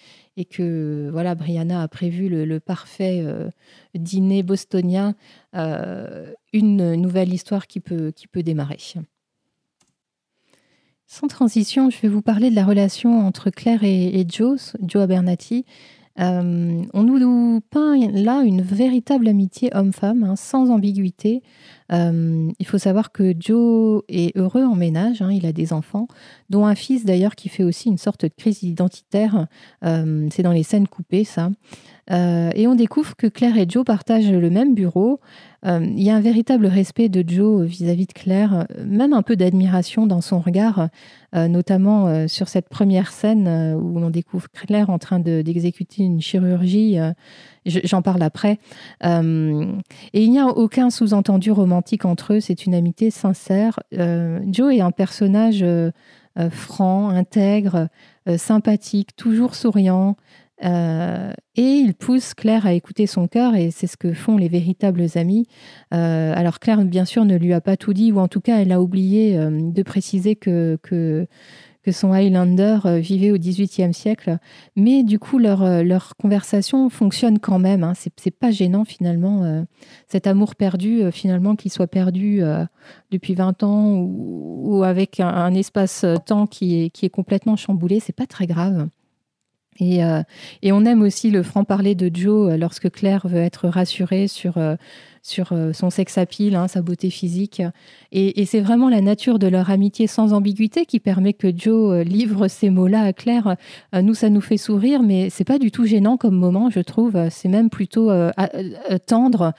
[0.50, 3.50] que voilà, Brianna a prévu le, parfait euh,
[3.94, 5.15] dîner bostonien,
[5.54, 8.78] une nouvelle histoire qui peut, qui peut démarrer.
[11.08, 15.02] Sans transition, je vais vous parler de la relation entre Claire et, et Joe, Joe
[15.02, 15.65] Abernathy.
[16.19, 21.41] Euh, on nous peint là une véritable amitié homme-femme, hein, sans ambiguïté.
[21.91, 26.08] Euh, il faut savoir que Joe est heureux en ménage, hein, il a des enfants,
[26.49, 29.47] dont un fils d'ailleurs qui fait aussi une sorte de crise identitaire.
[29.86, 31.49] Euh, c'est dans les scènes coupées, ça.
[32.10, 35.19] et on découvre que Claire et Joe partagent le même bureau.
[35.65, 40.08] Il y a un véritable respect de Joe vis-à-vis de Claire, même un peu d'admiration
[40.08, 40.89] dans son regard.
[41.36, 46.02] Euh, notamment euh, sur cette première scène euh, où on découvre Claire en train d'exécuter
[46.02, 46.98] une chirurgie.
[47.65, 48.58] J'en parle après.
[49.04, 49.10] et
[50.13, 53.80] il n'y a aucun sous-entendu romantique entre eux, c'est une amitié sincère.
[53.91, 55.63] Joe est un personnage
[56.50, 57.89] franc, intègre,
[58.38, 60.15] sympathique, toujours souriant.
[60.62, 65.06] Et il pousse Claire à écouter son cœur, et c'est ce que font les véritables
[65.15, 65.48] amis.
[65.91, 68.72] alors Claire, bien sûr, ne lui a pas tout dit, ou en tout cas, elle
[68.72, 71.28] a oublié de préciser que, que,
[71.84, 74.38] que son Highlander vivait au XVIIIe siècle.
[74.76, 77.84] Mais du coup, leur, leur conversation fonctionne quand même.
[77.84, 77.93] Hein.
[77.95, 79.65] C'est pas gênant finalement,
[80.08, 82.41] cet amour perdu, finalement, qu'il soit perdu
[83.12, 88.00] depuis 20 ans ou, avec un, un espace-temps qui est, qui est complètement chamboulé.
[88.00, 88.89] C'est pas très grave.
[89.82, 90.24] Euh,
[90.62, 94.58] et, on aime aussi le franc-parler de Joe euh, lorsque Claire veut être rassurée sur
[94.58, 94.76] euh,
[95.21, 97.62] sur euh, son sex appeal, hein, sa beauté physique.
[98.12, 102.03] Et, c'est vraiment la nature de leur amitié sans ambiguïté qui permet que Joe euh,
[102.03, 103.55] livre ces mots-là à Claire.
[103.93, 106.79] Euh, nous, ça nous fait sourire, mais c'est pas du tout gênant comme moment, je
[106.79, 107.29] trouve.
[107.29, 108.12] C'est même plutôt
[109.05, 109.53] tendre.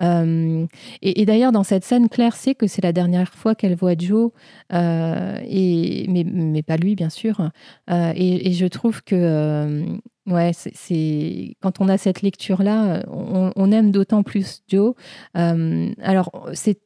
[0.00, 4.30] et, d'ailleurs, dans cette scène, Claire sait que c'est la dernière fois qu'elle voit Joe,
[4.72, 7.50] et, mais, pas lui, bien sûr.
[7.90, 14.62] et, je trouve que Ouais, c'est quand on a cette lecture-là, on, aime d'autant plus
[14.68, 14.94] Joe.
[15.36, 16.80] Euh, alors, c'est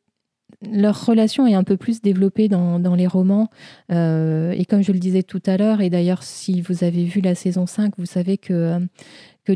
[0.62, 3.48] leur relation est un peu plus développée dans, les romans.
[3.92, 7.20] Euh, et comme je le disais tout à l'heure, et d'ailleurs, si vous avez vu
[7.20, 8.80] la saison 5, vous savez que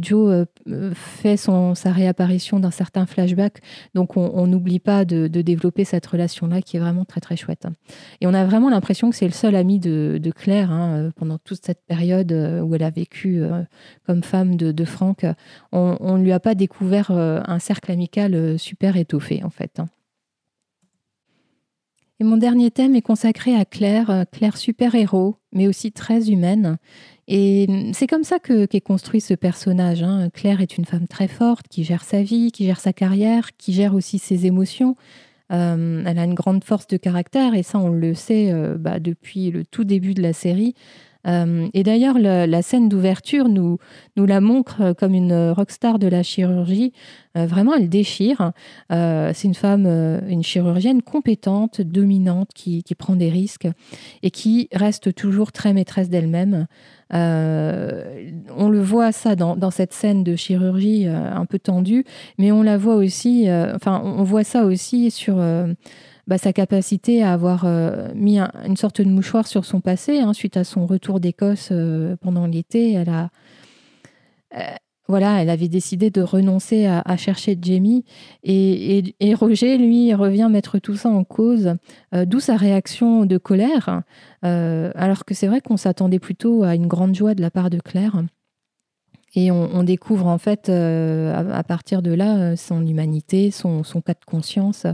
[0.00, 3.58] Joe euh, fait son, sa réapparition dans certains flashbacks.
[3.94, 7.66] Donc on n'oublie pas de, développer cette relation-là qui est vraiment très très chouette.
[8.20, 11.38] Et on a vraiment l'impression que c'est le seul ami de, Claire hein, euh, pendant
[11.38, 13.42] toute cette période euh, où elle a vécu
[14.06, 15.24] comme femme de, Franck.
[15.72, 19.78] On ne lui a pas découvert un cercle amical super étoffé en fait.
[19.78, 19.86] Hein.
[22.20, 26.78] Et mon dernier thème est consacré à Claire, Claire super-héros, mais aussi très humaine.
[27.34, 30.02] Et c'est comme ça qu'est construit ce personnage.
[30.02, 30.28] Hein.
[30.34, 33.72] Claire est une femme très forte qui gère sa vie, qui gère sa carrière, qui
[33.72, 34.96] gère aussi ses émotions.
[35.50, 39.00] Euh, elle a une grande force de caractère et ça, on le sait euh, bah,
[39.00, 40.74] depuis le tout début de la série.
[41.26, 43.78] Euh, et d'ailleurs, la scène d'ouverture nous,
[44.16, 46.92] la montre comme une rockstar de la chirurgie.
[47.34, 48.52] vraiment, elle déchire.
[48.90, 53.68] c'est une femme, une chirurgienne compétente, dominante, qui, prend des risques
[54.24, 56.66] et qui reste toujours très maîtresse d'elle-même.
[57.14, 62.04] Euh, on le voit ça dans, cette scène de chirurgie euh, un peu tendue,
[62.38, 65.36] mais on la voit aussi, euh, enfin, on voit ça aussi sur
[66.26, 67.66] bah, sa capacité à avoir
[68.14, 71.72] mis une sorte de mouchoir sur son passé hein, suite à son retour d'Écosse
[72.20, 72.92] pendant l'été.
[72.92, 73.30] Elle a
[75.20, 78.04] elle avait décidé de renoncer à, chercher Jamie.
[78.42, 81.74] Et, Roger, lui, revient mettre tout ça en cause,
[82.14, 84.02] euh, d'où sa réaction de colère,
[84.44, 87.70] euh, alors que c'est vrai qu'on s'attendait plutôt à une grande joie de la part
[87.70, 88.22] de Claire.
[89.34, 94.24] Et on, découvre en fait, euh, à, partir de là, son humanité, son cas de
[94.26, 94.86] conscience.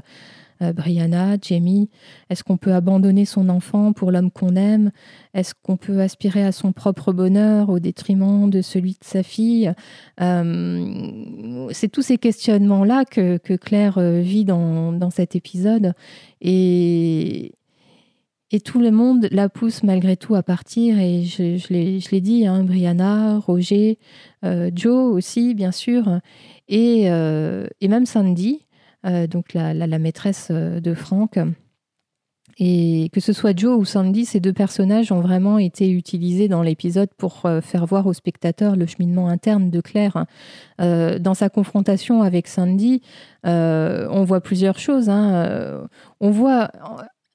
[0.61, 1.89] Euh, Brianna, Jamie
[2.31, 4.91] Est-ce qu'on peut abandonner son enfant pour l'homme qu'on aime?
[5.35, 9.73] Est-ce qu'on peut aspirer à son propre bonheur au détriment de celui de sa fille?
[10.21, 15.95] Euh, C'est tous ces questionnements-là que, Claire euh, vit dans, cet épisode.
[16.41, 17.53] Et,
[18.51, 20.99] et tout le monde la pousse malgré tout à partir.
[20.99, 23.99] Et je, je l'ai dit, hein, Brianna, Roger,
[24.43, 26.21] Joe aussi, bien sûr,
[26.69, 28.61] et, et même Sandy,
[29.05, 31.39] donc la, maîtresse euh, de Franck.
[32.61, 36.63] Et que ce soit Joe ou Sandy, ces deux personnages ont vraiment été utilisés dans
[36.63, 40.27] l'épisode pour euh, faire voir au spectateur le cheminement interne de Claire.
[40.81, 43.01] Euh, dans sa confrontation avec Sandy,
[43.47, 45.09] euh, on voit plusieurs choses.
[45.09, 45.87] Hein.
[46.19, 46.71] on voit,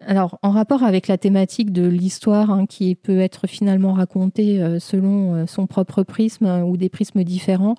[0.06, 5.48] alors en rapport avec la thématique de l'histoire hein, qui peut être finalement racontée selon
[5.48, 7.76] son propre prisme ou des prismes différents,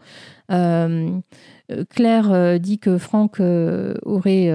[0.49, 4.51] Claire dit que Franck aurait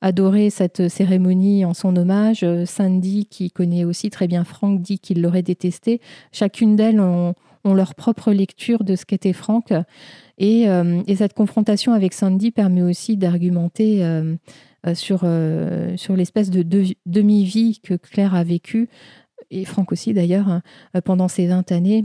[0.00, 2.42] adoré cette cérémonie en son hommage.
[2.42, 6.00] Euh, Sandy, qui connaît aussi très bien Franck, dit qu'il l'aurait détesté.
[6.32, 7.34] Chacune d'elles ont,
[7.64, 9.74] leur propre lecture de ce qu'était Franck.
[10.38, 14.36] Et, euh, cette confrontation avec Sandy permet aussi d'argumenter euh,
[14.94, 15.26] sur,
[15.96, 16.64] sur l'espèce de,
[17.06, 18.88] demi-vie que Claire a vécue,
[19.50, 20.62] et Franck aussi d'ailleurs, hein,
[21.04, 22.04] pendant ces 20 années.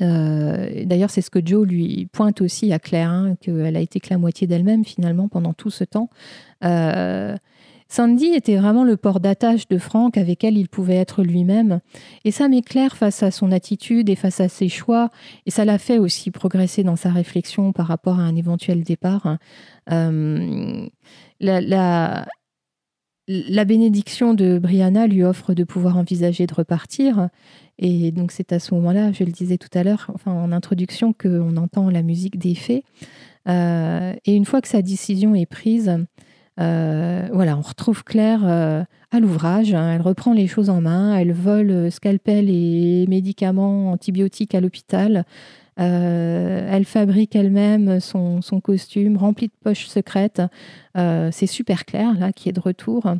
[0.00, 4.08] D'ailleurs, c'est ce que Joe lui pointe aussi à Claire, hein, qu'elle a été que
[4.10, 6.10] la moitié d'elle-même finalement pendant tout ce temps.
[6.64, 7.36] Euh,
[7.90, 11.80] Sandy était vraiment le port d'attache de Franck avec elle il pouvait être lui-même.
[12.24, 15.10] Et ça m'éclaire face à son attitude et face à ses choix.
[15.46, 19.38] Et ça l'a fait aussi progresser dans sa réflexion par rapport à un éventuel départ.
[19.90, 20.86] Euh,
[21.40, 22.26] la,
[23.26, 27.30] la, bénédiction de Brianna lui offre de pouvoir envisager de repartir.
[27.78, 31.14] Et donc c'est à ce moment-là, je le disais tout à l'heure, enfin en introduction,
[31.14, 32.84] qu'on entend la musique des fées.
[33.48, 35.98] Euh, et une fois que sa décision est prise,
[36.60, 39.74] euh, voilà, on retrouve Claire euh, à l'ouvrage.
[39.74, 39.94] Hein.
[39.94, 41.16] elle reprend les choses en main.
[41.16, 45.24] Elle vole euh, scalpel et médicaments antibiotiques à l'hôpital.
[45.76, 50.42] elle fabrique elle-même son, costume rempli de poches secrètes.
[50.96, 53.14] c'est super Claire là qui est de retour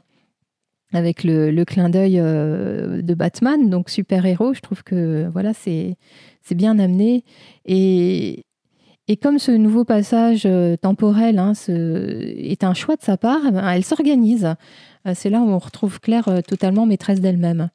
[0.92, 4.54] avec le, clin d'œil de Batman, donc super héros.
[4.54, 5.96] Je trouve que voilà, c'est
[6.50, 7.22] bien amené
[7.64, 8.44] et
[9.08, 13.66] et comme ce nouveau passage euh, temporel hein, est un choix de sa part, ben,
[13.66, 14.54] elle s'organise.
[15.06, 17.70] Euh, c'est là où on retrouve Claire euh, totalement maîtresse d'elle-même.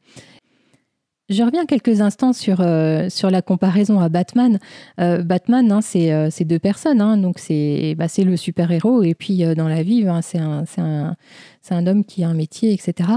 [1.34, 2.64] Je reviens quelques instants sur,
[3.10, 4.60] sur la comparaison à Batman.
[4.98, 7.02] Batman, hein, c'est deux personnes.
[7.02, 9.04] Hein, donc, c'est bah, le super-héros.
[9.04, 13.10] Et puis, dans la vie, c'est un, un, homme qui a un métier, etc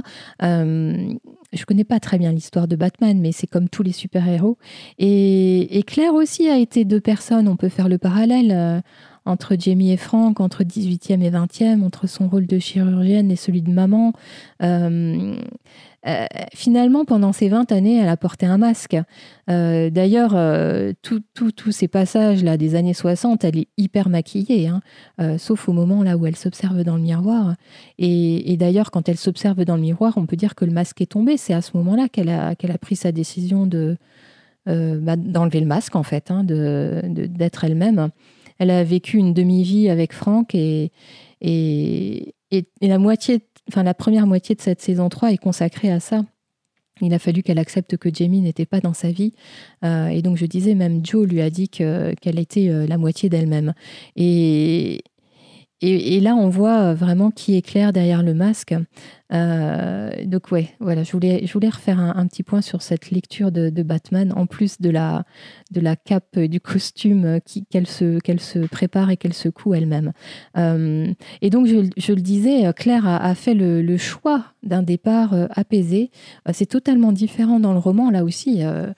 [1.53, 4.59] je connais pas très bien l'histoire de Batman, mais c'est comme tous les super-héros.
[4.99, 7.49] Et, Claire aussi a été deux personnes.
[7.49, 8.81] On peut faire le parallèle euh,
[9.27, 13.61] entre Jamie et Frank, entre 18e et 20e, entre son rôle de chirurgienne et celui
[13.61, 14.13] de maman.
[14.63, 15.37] Euh,
[16.07, 18.97] euh, finalement, pendant ces 20 années, elle a porté un masque.
[19.51, 20.37] Euh, d'ailleurs,
[21.03, 24.81] tous ces passages-là des années 60, elle est hyper maquillée, hein.
[25.39, 27.57] sauf au moment là où elle s'observe dans le miroir.
[27.99, 31.11] Et, d'ailleurs, quand elle s'observe dans le miroir, on peut dire que le masque est
[31.11, 31.37] tombé.
[31.37, 36.31] C'est à ce moment-là qu'elle a, pris sa décision bah, d'enlever le masque, en fait,
[36.31, 38.11] hein, d'être elle-même.
[38.59, 40.93] Elle a vécu une demi-vie avec Franck et,
[41.41, 46.01] et, et, la moitié enfin, la première moitié de cette saison 3 est consacrée à
[46.01, 46.25] ça.
[47.03, 49.35] Il a fallu qu'elle accepte que Jamie n'était pas dans sa vie.
[49.85, 53.29] Euh, et donc, je disais, même Joe lui a dit qu'elle était euh, la moitié
[53.29, 53.75] d'elle-même.
[54.17, 55.03] Et,
[55.83, 58.75] et, là, on voit vraiment qui est clair derrière le masque.
[59.33, 63.53] Euh, donc ouais, voilà, je voulais, je voulais refaire un, petit point sur cette lecture
[63.53, 65.25] de, Batman, en plus de la,
[65.73, 70.13] de la cape du costume qu'elle se, qu'elle se prépare et qu'elle se coud elle-même.
[70.57, 71.13] Euh,
[71.43, 76.11] et donc, je, le disais, Claire a, fait le, choix d'un départ euh, apaisé.
[76.53, 78.65] C'est totalement différent dans le roman, là aussi.
[78.65, 78.93] Euh,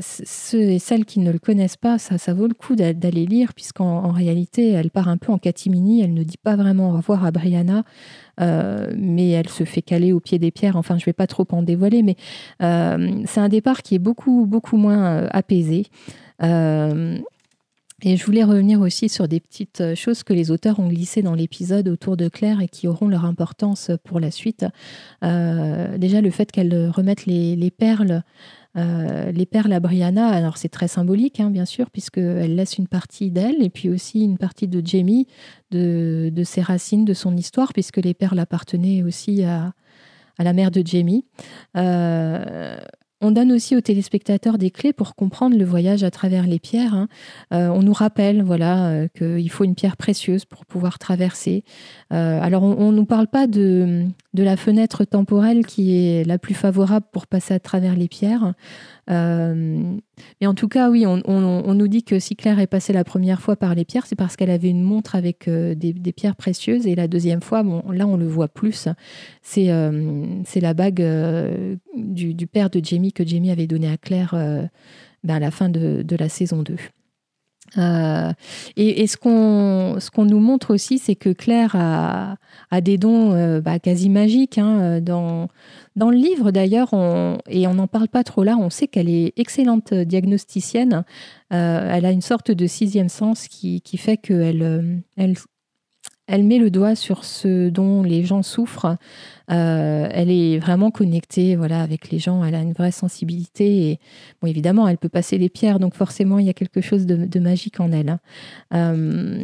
[0.00, 3.54] ceux et celles qui ne le connaissent pas, ça, ça vaut le coup d'aller lire,
[3.54, 7.24] puisqu'en réalité, elle part un peu en catimini, elle ne dit pas vraiment au revoir
[7.24, 7.84] à Brianna,
[8.40, 10.76] euh, mais elle se fait caler au pied des pierres.
[10.76, 12.16] Enfin, je ne vais pas trop en dévoiler, mais
[12.62, 15.86] euh, c'est un départ qui est beaucoup, beaucoup moins apaisé.
[16.42, 21.34] et je voulais revenir aussi sur des petites choses que les auteurs ont glissées dans
[21.34, 24.66] l'épisode autour de Claire et qui auront leur importance pour la suite.
[25.22, 28.24] déjà, le fait qu'elle remette les perles
[28.76, 32.86] euh, les perles à Brianna, alors c'est très symbolique, hein, bien sûr, puisqu'elle laisse une
[32.86, 35.26] partie d'elle et puis aussi une partie de Jamie,
[35.70, 39.72] de, ses racines, de son histoire, puisque les perles appartenaient aussi à,
[40.38, 41.24] la mère de Jamie.
[41.76, 42.78] Euh,
[43.20, 46.94] on donne aussi aux téléspectateurs des clés pour comprendre le voyage à travers les pierres.
[46.94, 47.08] Hein.
[47.52, 51.64] Euh, on nous rappelle voilà, euh, qu'il faut une pierre précieuse pour pouvoir traverser.
[52.12, 54.04] Euh, alors, on ne nous parle pas de,
[54.34, 58.54] de, la fenêtre temporelle qui est la plus favorable pour passer à travers les pierres.
[59.10, 59.96] Euh,
[60.40, 63.40] mais en tout cas, oui, on, nous dit que si Claire est passée la première
[63.40, 66.86] fois par les pierres, c'est parce qu'elle avait une montre avec euh, des, pierres précieuses.
[66.86, 68.88] Et la deuxième fois, bon, là, on le voit plus.
[69.42, 71.04] C'est euh, la bague
[71.96, 74.34] du, père de Jamie que Jamie avait donnée à Claire
[75.24, 76.76] ben, à la fin de, de la saison 2.
[77.76, 78.32] Euh,
[78.76, 82.36] et, ce qu'on ce qu'on nous montre aussi, c'est que Claire a,
[82.70, 84.58] a des dons euh, bah, quasi magiques.
[84.58, 85.48] Hein, dans,
[85.96, 86.94] dans le livre, d'ailleurs,
[87.48, 91.04] et on n'en parle pas trop là, on sait qu'elle est excellente diagnosticienne.
[91.52, 95.34] Euh, elle a une sorte de sixième sens qui, qui fait qu'elle elle,
[96.28, 98.96] elle met le doigt sur ce dont les gens souffrent.
[99.50, 102.44] Euh, elle est vraiment connectée voilà, avec les gens.
[102.44, 103.98] Elle a une vraie sensibilité.
[104.40, 105.80] Bon, évidemment, elle peut passer les pierres.
[105.80, 108.10] Donc forcément, il y a quelque chose de, magique en elle.
[108.10, 108.20] Hein.
[108.74, 109.42] Euh,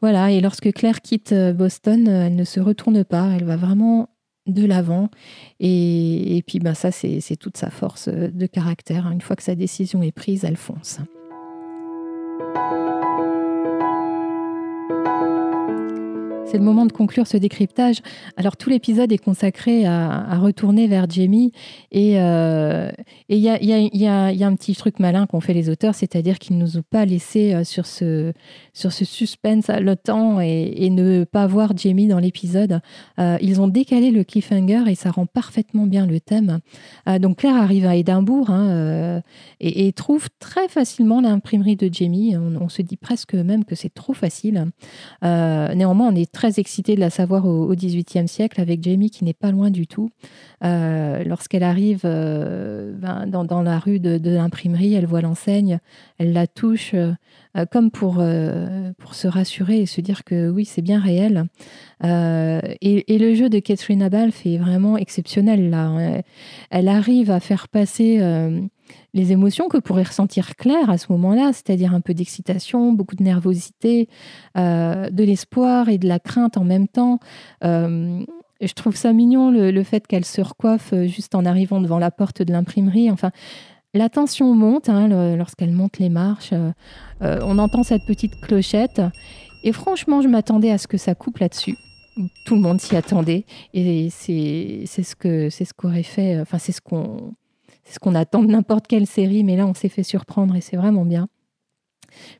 [0.00, 0.30] voilà.
[0.30, 3.32] Et lorsque Claire quitte euh, Boston, elle ne se retourne pas.
[3.36, 4.08] Elle va vraiment
[4.46, 5.10] de l'avant.
[5.58, 9.10] Et, et, puis, ben, ça, c'est toute sa force de caractère.
[9.10, 11.00] Une fois que sa décision est prise, elle fonce.
[16.50, 18.00] C'est le moment de conclure ce décryptage.
[18.38, 21.52] Alors tout l'épisode est consacré à, retourner vers Jamie
[21.90, 22.14] et
[23.28, 26.78] il y, a, un petit truc malin qu'ont fait les auteurs, c'est-à-dire qu'ils ne nous
[26.78, 28.32] ont pas laissé euh, sur ce,
[28.72, 32.80] suspense haletant et, et ne pas voir Jamie dans l'épisode.
[33.18, 36.60] Euh, ils ont décalé le cliffhanger et ça rend parfaitement bien le thème.
[37.08, 39.22] Euh, donc Claire arrive à Édimbourg hein,
[39.60, 42.36] et, trouve très facilement l'imprimerie de Jamie.
[42.36, 44.66] On, on, se dit presque même que c'est trop facile.
[45.22, 49.34] néanmoins, on est très excité de la savoir au XVIIIe siècle avec Jamie qui n'est
[49.34, 50.10] pas loin du tout.
[50.62, 55.80] Euh, lorsqu'elle arrive euh, ben, dans, la rue de, l'imprimerie, elle voit l'enseigne,
[56.16, 57.14] elle la touche euh,
[57.72, 58.22] comme pour,
[58.98, 61.46] pour se rassurer et se dire que oui, c'est bien réel.
[62.04, 66.22] Et, le jeu de Catherine Abalf est vraiment exceptionnel là.
[66.70, 68.20] Elle arrive à faire passer
[69.14, 73.22] les émotions que pourrait ressentir Claire à ce moment-là, c'est-à-dire un peu d'excitation, beaucoup de
[73.22, 74.08] nervosité,
[74.56, 77.18] euh, de l'espoir et de la crainte en même temps.
[77.64, 78.20] Euh,
[78.60, 82.10] je trouve ça mignon le, fait qu'elle se recoiffe euh, juste en arrivant devant la
[82.10, 83.10] porte de l'imprimerie.
[83.10, 83.30] Enfin,
[83.94, 86.52] la tension monte hein, lorsqu'elle monte les marches.
[87.22, 89.00] on entend cette petite clochette.
[89.64, 91.74] Et franchement, je m'attendais à ce que ça coupe là-dessus
[92.44, 96.72] tout le monde s'y attendait et c'est ce que c'est ce qu'aurait fait enfin c'est
[96.72, 97.34] ce qu'on
[97.88, 100.60] c'est ce qu'on attend de n'importe quelle série, mais là, on s'est fait surprendre et
[100.60, 101.28] c'est vraiment bien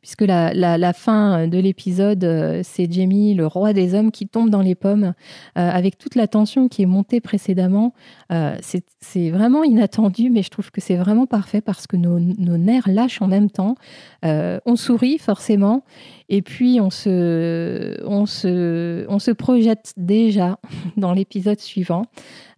[0.01, 4.63] puisque la, fin de l'épisode, euh, c'est Jamie, le roi des hommes, qui tombe dans
[4.63, 5.13] les pommes, euh,
[5.55, 7.95] avec toute la tension qui est montée précédemment.
[8.33, 8.57] Euh,
[9.01, 13.23] c'est vraiment inattendu, mais je trouve que c'est vraiment parfait parce que nos, nerfs lâchent
[13.23, 13.77] en même temps.
[14.23, 15.85] on sourit forcément,
[16.29, 20.59] et puis on se, on se, on se projette déjà
[20.97, 22.03] dans l'épisode suivant.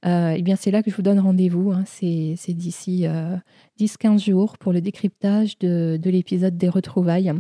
[0.05, 1.73] et eh bien, c'est là que je vous donne rendez-vous.
[1.73, 1.85] Hein.
[1.87, 3.07] C'est d'ici
[3.81, 7.33] 10-15 jours pour le décryptage de, l'épisode des retrouvailles.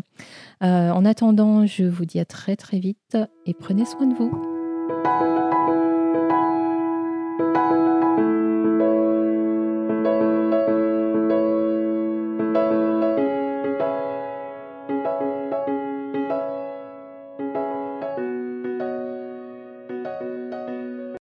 [0.62, 3.16] Euh, en attendant, je vous dis à très très vite
[3.46, 5.39] et prenez soin de vous.